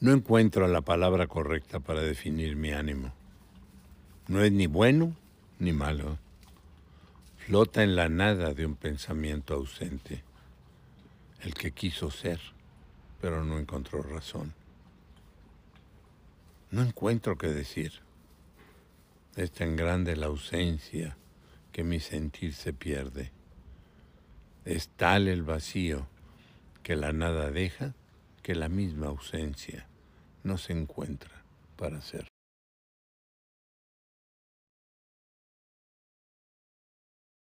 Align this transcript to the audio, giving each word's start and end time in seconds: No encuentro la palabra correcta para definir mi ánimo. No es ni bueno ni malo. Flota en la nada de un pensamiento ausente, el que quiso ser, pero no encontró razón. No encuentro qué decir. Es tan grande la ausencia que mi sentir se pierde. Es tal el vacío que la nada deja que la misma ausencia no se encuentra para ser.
No 0.00 0.12
encuentro 0.12 0.66
la 0.66 0.80
palabra 0.80 1.26
correcta 1.26 1.78
para 1.78 2.00
definir 2.00 2.56
mi 2.56 2.70
ánimo. 2.72 3.12
No 4.28 4.42
es 4.42 4.50
ni 4.50 4.66
bueno 4.66 5.14
ni 5.58 5.74
malo. 5.74 6.16
Flota 7.36 7.82
en 7.82 7.96
la 7.96 8.08
nada 8.08 8.54
de 8.54 8.64
un 8.64 8.76
pensamiento 8.76 9.52
ausente, 9.52 10.24
el 11.42 11.52
que 11.52 11.72
quiso 11.72 12.10
ser, 12.10 12.40
pero 13.20 13.44
no 13.44 13.58
encontró 13.58 14.02
razón. 14.02 14.54
No 16.70 16.80
encuentro 16.80 17.36
qué 17.36 17.48
decir. 17.48 17.92
Es 19.36 19.52
tan 19.52 19.76
grande 19.76 20.16
la 20.16 20.26
ausencia 20.26 21.18
que 21.72 21.84
mi 21.84 22.00
sentir 22.00 22.54
se 22.54 22.72
pierde. 22.72 23.32
Es 24.64 24.88
tal 24.88 25.28
el 25.28 25.42
vacío 25.42 26.06
que 26.82 26.96
la 26.96 27.12
nada 27.12 27.50
deja 27.50 27.92
que 28.42 28.54
la 28.54 28.70
misma 28.70 29.08
ausencia 29.08 29.89
no 30.42 30.58
se 30.58 30.72
encuentra 30.72 31.44
para 31.76 32.00
ser. 32.02 32.26